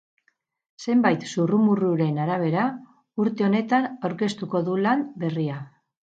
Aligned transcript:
Zenbait 0.85 1.25
zurrumurruren 1.35 2.17
arabera, 2.23 2.65
urte 3.25 3.47
honetan 3.49 3.87
aurkeztuko 4.11 4.65
du 4.71 4.81
lan 4.89 5.07
berria. 5.27 5.63